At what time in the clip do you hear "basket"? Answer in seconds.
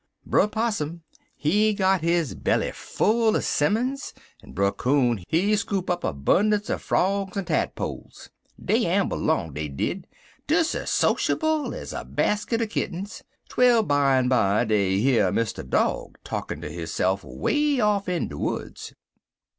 12.03-12.61